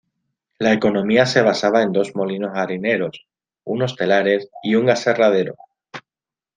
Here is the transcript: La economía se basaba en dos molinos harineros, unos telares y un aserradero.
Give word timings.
La 0.57 0.73
economía 0.73 1.27
se 1.27 1.43
basaba 1.43 1.83
en 1.83 1.91
dos 1.91 2.15
molinos 2.15 2.53
harineros, 2.57 3.27
unos 3.63 3.95
telares 3.95 4.49
y 4.63 4.73
un 4.73 4.89
aserradero. 4.89 5.53